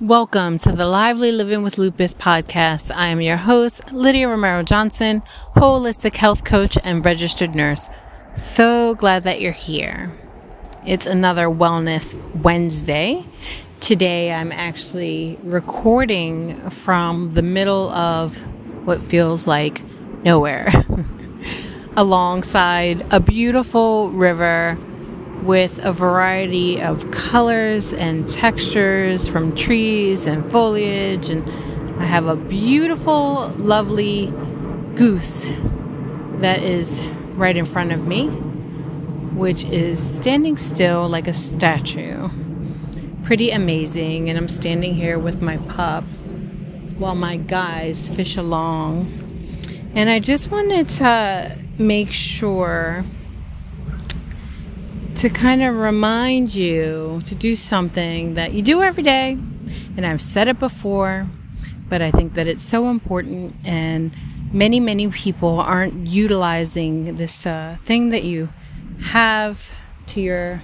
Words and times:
Welcome 0.00 0.58
to 0.60 0.72
the 0.72 0.86
Lively 0.86 1.30
Living 1.30 1.62
with 1.62 1.76
Lupus 1.76 2.14
podcast. 2.14 2.90
I 2.96 3.08
am 3.08 3.20
your 3.20 3.36
host, 3.36 3.92
Lydia 3.92 4.30
Romero 4.30 4.62
Johnson, 4.62 5.22
holistic 5.56 6.16
health 6.16 6.42
coach 6.42 6.78
and 6.82 7.04
registered 7.04 7.54
nurse. 7.54 7.86
So 8.34 8.94
glad 8.94 9.24
that 9.24 9.42
you're 9.42 9.52
here. 9.52 10.10
It's 10.86 11.04
another 11.04 11.48
Wellness 11.48 12.16
Wednesday. 12.36 13.26
Today 13.80 14.32
I'm 14.32 14.52
actually 14.52 15.38
recording 15.42 16.70
from 16.70 17.34
the 17.34 17.42
middle 17.42 17.90
of 17.90 18.38
what 18.86 19.04
feels 19.04 19.46
like 19.46 19.82
nowhere, 20.24 20.72
alongside 21.98 23.06
a 23.12 23.20
beautiful 23.20 24.10
river 24.12 24.78
with 25.42 25.78
a 25.84 25.92
variety 25.92 26.80
of 26.80 27.10
colors 27.10 27.92
and 27.92 28.28
textures 28.28 29.26
from 29.28 29.54
trees 29.54 30.26
and 30.26 30.48
foliage. 30.50 31.28
And 31.28 31.48
I 32.00 32.04
have 32.04 32.26
a 32.26 32.36
beautiful, 32.36 33.48
lovely 33.56 34.32
goose 34.94 35.50
that 36.38 36.62
is 36.62 37.06
right 37.34 37.56
in 37.56 37.64
front 37.64 37.92
of 37.92 38.06
me, 38.06 38.26
which 39.36 39.64
is 39.64 40.02
standing 40.16 40.56
still 40.56 41.08
like 41.08 41.26
a 41.26 41.32
statue. 41.32 42.28
Pretty 43.24 43.50
amazing. 43.50 44.28
And 44.28 44.36
I'm 44.36 44.48
standing 44.48 44.94
here 44.94 45.18
with 45.18 45.40
my 45.40 45.56
pup 45.56 46.04
while 46.98 47.14
my 47.14 47.38
guys 47.38 48.10
fish 48.10 48.36
along. 48.36 49.16
And 49.94 50.10
I 50.10 50.20
just 50.20 50.50
wanted 50.50 50.88
to 50.90 51.58
make 51.78 52.12
sure 52.12 53.04
to 55.20 55.28
kind 55.28 55.62
of 55.62 55.76
remind 55.76 56.54
you 56.54 57.20
to 57.26 57.34
do 57.34 57.54
something 57.54 58.32
that 58.32 58.54
you 58.54 58.62
do 58.62 58.82
every 58.82 59.02
day. 59.02 59.32
And 59.94 60.06
I've 60.06 60.22
said 60.22 60.48
it 60.48 60.58
before, 60.58 61.26
but 61.90 62.00
I 62.00 62.10
think 62.10 62.32
that 62.34 62.46
it's 62.46 62.62
so 62.62 62.88
important, 62.88 63.54
and 63.62 64.16
many, 64.50 64.80
many 64.80 65.08
people 65.08 65.60
aren't 65.60 66.08
utilizing 66.08 67.16
this 67.16 67.44
uh, 67.44 67.76
thing 67.84 68.08
that 68.08 68.24
you 68.24 68.48
have 69.02 69.70
to 70.06 70.22
your 70.22 70.62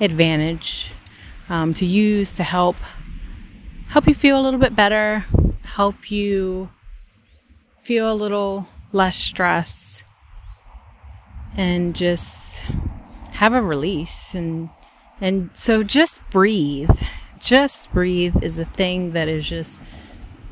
advantage 0.00 0.90
um, 1.50 1.74
to 1.74 1.84
use 1.84 2.32
to 2.36 2.44
help 2.44 2.76
help 3.88 4.06
you 4.06 4.14
feel 4.14 4.40
a 4.40 4.42
little 4.42 4.60
bit 4.60 4.74
better, 4.74 5.26
help 5.64 6.10
you 6.10 6.70
feel 7.82 8.10
a 8.10 8.14
little 8.14 8.68
less 8.90 9.18
stressed, 9.18 10.04
and 11.58 11.94
just 11.94 12.32
have 13.38 13.54
a 13.54 13.62
release 13.62 14.34
and 14.34 14.68
and 15.20 15.50
so 15.54 15.84
just 15.84 16.20
breathe. 16.30 16.90
Just 17.38 17.92
breathe 17.92 18.42
is 18.42 18.58
a 18.58 18.64
thing 18.64 19.12
that 19.12 19.28
has 19.28 19.48
just 19.48 19.80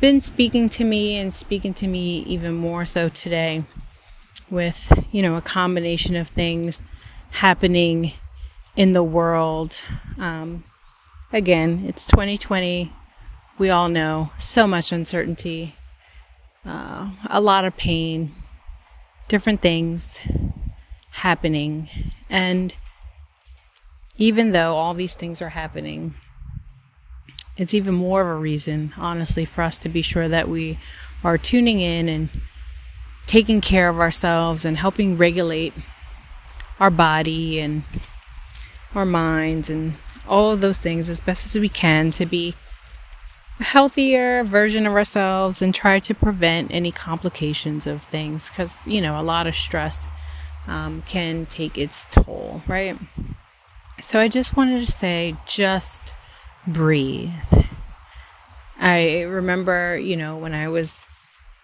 been 0.00 0.20
speaking 0.20 0.68
to 0.68 0.84
me 0.84 1.16
and 1.16 1.34
speaking 1.34 1.74
to 1.74 1.88
me 1.88 2.18
even 2.20 2.54
more 2.54 2.84
so 2.84 3.08
today 3.08 3.64
with 4.48 4.92
you 5.10 5.22
know 5.22 5.36
a 5.36 5.42
combination 5.42 6.14
of 6.14 6.28
things 6.28 6.80
happening 7.30 8.12
in 8.76 8.92
the 8.92 9.02
world. 9.02 9.82
Um, 10.16 10.62
again 11.32 11.84
it's 11.86 12.06
2020 12.06 12.92
we 13.58 13.68
all 13.68 13.88
know 13.88 14.30
so 14.38 14.66
much 14.66 14.92
uncertainty 14.92 15.74
uh, 16.64 17.10
a 17.28 17.40
lot 17.40 17.64
of 17.66 17.76
pain 17.76 18.34
different 19.28 19.60
things 19.60 20.20
happening. 21.10 21.88
And 22.30 22.74
even 24.16 24.52
though 24.52 24.76
all 24.76 24.94
these 24.94 25.14
things 25.14 25.40
are 25.40 25.50
happening, 25.50 26.14
it's 27.56 27.74
even 27.74 27.94
more 27.94 28.20
of 28.22 28.28
a 28.28 28.34
reason, 28.34 28.92
honestly, 28.96 29.44
for 29.44 29.62
us 29.62 29.78
to 29.78 29.88
be 29.88 30.02
sure 30.02 30.28
that 30.28 30.48
we 30.48 30.78
are 31.24 31.36
tuning 31.36 31.80
in 31.80 32.08
and 32.08 32.28
taking 33.26 33.60
care 33.60 33.88
of 33.88 33.98
ourselves 33.98 34.64
and 34.64 34.76
helping 34.76 35.16
regulate 35.16 35.74
our 36.80 36.90
body 36.90 37.60
and 37.60 37.82
our 38.94 39.04
minds 39.04 39.68
and 39.68 39.94
all 40.28 40.52
of 40.52 40.60
those 40.60 40.78
things 40.78 41.10
as 41.10 41.20
best 41.20 41.44
as 41.44 41.56
we 41.56 41.68
can 41.68 42.10
to 42.12 42.26
be 42.26 42.54
a 43.60 43.64
healthier 43.64 44.44
version 44.44 44.86
of 44.86 44.94
ourselves 44.94 45.60
and 45.60 45.74
try 45.74 45.98
to 45.98 46.14
prevent 46.14 46.70
any 46.70 46.92
complications 46.92 47.86
of 47.86 48.02
things 48.04 48.48
because, 48.48 48.78
you 48.86 49.00
know, 49.00 49.20
a 49.20 49.22
lot 49.22 49.46
of 49.46 49.54
stress 49.54 50.06
um, 50.68 51.02
can 51.02 51.46
take 51.46 51.76
its 51.76 52.06
toll, 52.06 52.62
right? 52.66 52.96
So 54.00 54.20
I 54.20 54.28
just 54.28 54.56
wanted 54.56 54.86
to 54.86 54.92
say, 54.92 55.36
just 55.46 56.14
breathe. 56.66 57.32
I 58.78 59.22
remember, 59.22 59.98
you 59.98 60.16
know, 60.16 60.36
when 60.36 60.54
I 60.54 60.68
was 60.68 60.96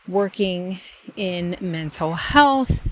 working 0.09 0.81
in 1.17 1.57
mental 1.61 2.15
health, 2.15 2.83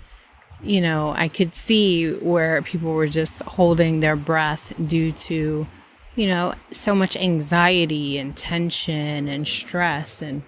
you 0.62 0.80
know, 0.80 1.12
I 1.16 1.28
could 1.28 1.54
see 1.56 2.12
where 2.12 2.62
people 2.62 2.92
were 2.92 3.08
just 3.08 3.42
holding 3.42 4.00
their 4.00 4.14
breath 4.14 4.72
due 4.86 5.10
to, 5.12 5.66
you 6.14 6.26
know, 6.26 6.54
so 6.70 6.94
much 6.94 7.16
anxiety 7.16 8.18
and 8.18 8.36
tension 8.36 9.26
and 9.26 9.46
stress. 9.46 10.22
And 10.22 10.42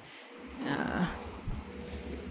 uh, 0.68 1.08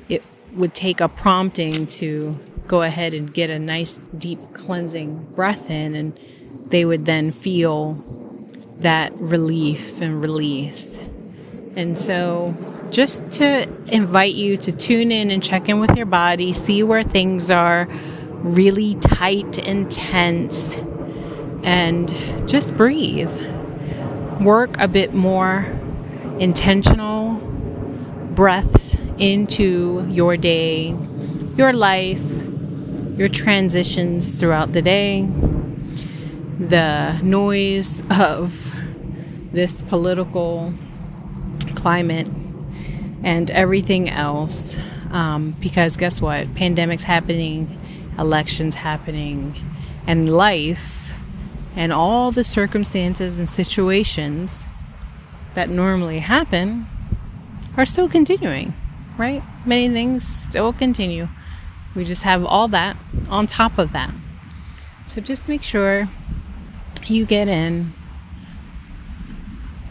it 0.08 0.24
would 0.54 0.74
take 0.74 1.02
a 1.02 1.10
prompting 1.10 1.88
to 1.88 2.40
go 2.68 2.81
ahead 2.81 3.13
and 3.13 3.34
get 3.34 3.50
a 3.50 3.59
nice 3.59 4.00
deep 4.18 4.40
cleansing 4.53 5.24
breath 5.35 5.69
in 5.69 5.96
and 5.96 6.19
they 6.68 6.85
would 6.85 7.06
then 7.06 7.31
feel 7.31 7.94
that 8.79 9.13
relief 9.18 10.01
and 10.01 10.22
release. 10.22 11.00
And 11.75 11.97
so 11.97 12.56
just 12.91 13.29
to 13.31 13.68
invite 13.91 14.35
you 14.35 14.57
to 14.57 14.72
tune 14.72 15.12
in 15.12 15.31
and 15.31 15.41
check 15.41 15.69
in 15.69 15.79
with 15.79 15.96
your 15.96 16.06
body, 16.06 16.53
see 16.53 16.84
where 16.84 17.03
things 17.03 17.50
are 17.50 17.88
really 18.44 18.96
tight 18.96 19.57
and 19.57 19.90
tense 19.91 20.78
and 21.63 22.09
just 22.47 22.75
breathe. 22.75 23.31
Work 24.41 24.79
a 24.79 24.88
bit 24.88 25.13
more 25.13 25.66
intentional 26.40 27.35
breaths 28.35 28.97
into 29.18 30.06
your 30.09 30.38
day, 30.38 30.96
your 31.56 31.72
life, 31.72 32.33
your 33.16 33.29
transitions 33.29 34.40
throughout 34.40 34.74
the 34.74 34.81
day, 34.81 35.28
the 36.59 37.19
noise 37.22 38.01
of 38.09 38.74
this 39.51 39.81
political 39.84 40.74
climate, 41.75 42.28
and 43.23 43.52
everything 43.52 44.09
else. 44.09 44.79
Um, 45.12 45.56
because 45.59 45.96
guess 45.96 46.19
what? 46.19 46.47
Pandemics 46.56 47.03
happening, 47.03 47.79
elections 48.18 48.75
happening, 48.75 49.56
and 50.07 50.28
life 50.28 51.13
and 51.75 51.91
all 51.91 52.31
the 52.31 52.44
circumstances 52.44 53.40
and 53.40 53.50
situations 53.50 54.66
that 55.56 55.69
normally 55.69 56.19
happen 56.19 56.88
are 57.78 57.85
still 57.85 58.09
continuing, 58.09 58.73
right? 59.18 59.44
Many 59.66 59.90
things 59.90 60.23
still 60.28 60.73
continue. 60.73 61.28
We 61.96 62.04
just 62.04 62.24
have 62.24 62.44
all 62.44 62.68
that 62.70 62.98
on 63.30 63.46
top 63.46 63.78
of 63.78 63.94
that. 63.94 64.14
So 65.06 65.22
just 65.22 65.48
make 65.48 65.62
sure 65.62 66.09
you 67.06 67.26
get 67.26 67.48
in 67.48 67.94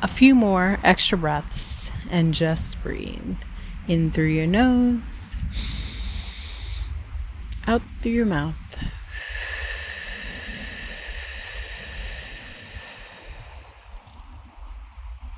a 0.02 0.08
few 0.08 0.34
more 0.34 0.78
extra 0.82 1.16
breaths 1.16 1.92
and 2.10 2.34
just 2.34 2.82
breathe 2.82 3.36
in 3.86 4.10
through 4.10 4.26
your 4.26 4.46
nose, 4.46 5.36
out 7.66 7.82
through 8.00 8.12
your 8.12 8.26
mouth. 8.26 8.54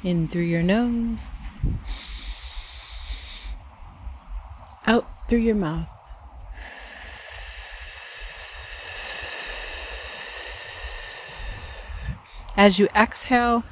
In 0.02 0.28
through 0.28 0.42
your 0.42 0.62
nose, 0.62 1.30
out 4.86 5.06
through 5.28 5.38
your 5.38 5.54
mouth. 5.54 5.93
As 12.56 12.78
you 12.78 12.86
exhale, 12.94 13.64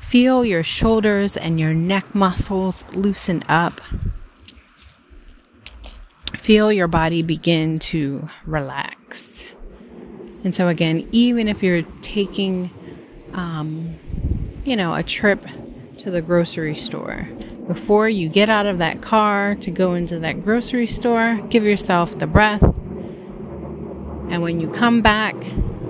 feel 0.00 0.44
your 0.44 0.62
shoulders 0.62 1.36
and 1.36 1.60
your 1.60 1.74
neck 1.74 2.14
muscles 2.14 2.84
loosen 2.92 3.42
up. 3.48 3.80
Feel 6.34 6.72
your 6.72 6.88
body 6.88 7.22
begin 7.22 7.78
to 7.78 8.28
relax. 8.46 9.46
And 10.44 10.54
so, 10.54 10.68
again, 10.68 11.06
even 11.12 11.46
if 11.46 11.62
you're 11.62 11.82
taking, 12.00 12.70
um, 13.32 13.98
you 14.64 14.76
know, 14.76 14.94
a 14.94 15.02
trip 15.02 15.46
to 15.98 16.10
the 16.10 16.20
grocery 16.20 16.74
store, 16.74 17.28
before 17.68 18.08
you 18.08 18.28
get 18.28 18.48
out 18.48 18.66
of 18.66 18.78
that 18.78 19.02
car 19.02 19.54
to 19.56 19.70
go 19.70 19.94
into 19.94 20.18
that 20.18 20.42
grocery 20.42 20.86
store, 20.86 21.40
give 21.48 21.64
yourself 21.64 22.18
the 22.18 22.26
breath. 22.26 22.62
And 22.62 24.42
when 24.42 24.58
you 24.58 24.68
come 24.68 25.00
back 25.00 25.36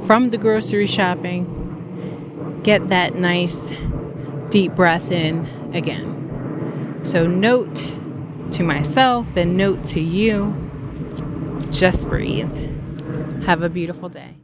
from 0.02 0.30
the 0.30 0.38
grocery 0.38 0.86
shopping, 0.86 1.61
get 2.62 2.88
that 2.88 3.14
nice 3.14 3.56
deep 4.50 4.74
breath 4.74 5.10
in 5.10 5.46
again. 5.74 7.00
So, 7.02 7.26
note 7.26 7.90
to 8.52 8.62
myself 8.62 9.36
and 9.36 9.56
note 9.56 9.84
to 9.86 10.00
you 10.00 10.54
just 11.70 12.08
breathe. 12.08 12.52
Have 13.44 13.62
a 13.62 13.68
beautiful 13.68 14.08
day. 14.08 14.41